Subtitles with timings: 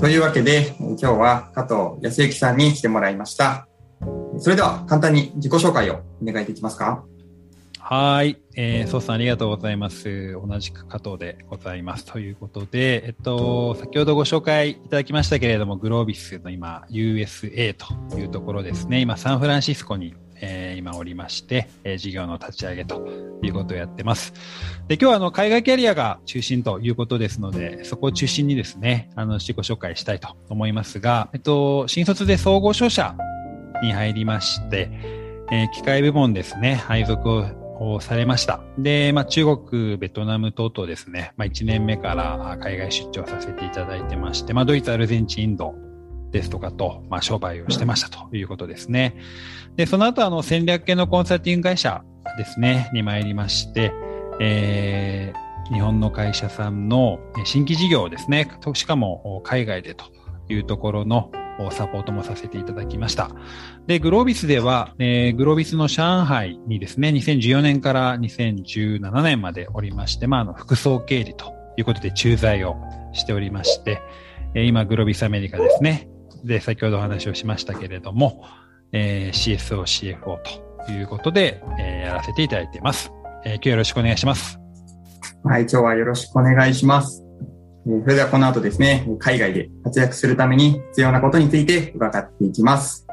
[0.00, 3.68] というわけで、今日は加藤康之さんに来てもらいました。
[4.38, 7.04] それでは簡単に自己紹介をお願いできますか？
[7.78, 8.40] はい。
[8.56, 10.32] えー、ソーさんありがとうございます。
[10.32, 12.06] 同じく加藤でございます。
[12.06, 19.00] ということで、えっと、先ほどご紹介いただきましたけれども、グロービスの今、USA というところですね。
[19.02, 20.14] 今、サンフランシスコに、
[20.80, 23.06] 今おりまして、えー、事業の立ち上げと
[23.42, 24.32] いうことをやってます。
[24.88, 33.14] で、今日はあの、海外キャリアが中心ということですので、そこを中心にですね、あの、自己紹介したいと思いますが、えっと、新卒で総合商社
[33.82, 34.90] に入りまして、
[35.52, 37.44] えー、機械部門ですね、配属
[37.80, 38.60] をされました。
[38.78, 45.74] で、まあ、中国、ベトナム等々ですね、まあ、1年目から海外出張させていただいてまして、まあ、ドイツ、アルゼンチン、インド
[46.30, 49.16] ですとかと、まあ、商売をしてましたということですね。
[49.76, 52.02] で、その後、あの、戦略系のコンサルティング会社
[52.36, 53.92] ですね、に参りまして、
[54.40, 60.04] えー、日本の会社さんの新規事業ですね、しかも海外でと
[60.48, 61.30] いうところの
[61.70, 63.30] サポートもさせていただきました。
[63.86, 72.76] で、グロービスでは、えー、グロービスの上海にですね、2014年から2017年までおりまして、まあ、あの、副総経理ということで駐在を
[73.12, 74.00] しておりまして、
[74.54, 76.08] 今、グロービスアメリカですね。
[76.44, 78.44] で、先ほどお話をしましたけれども、
[78.92, 80.38] えー、CSO、CFO
[80.86, 83.12] ということで、えー、やらせていただいています。
[83.44, 84.58] えー、今日よろしくお願いします。
[85.44, 87.24] はい、今日はよろしくお願いします。
[87.84, 93.06] それではこの後ですね、海外で活躍するために必要なことについて伺っていきます。